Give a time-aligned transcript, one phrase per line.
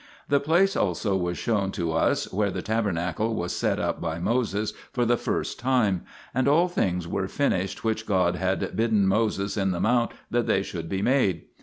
[0.29, 4.71] The place also was shown to us where the tabernacle was set up by Moses
[4.71, 9.57] l for the first time, and all things were finished which God had bidden Moses
[9.57, 11.43] in the mount that they should be made.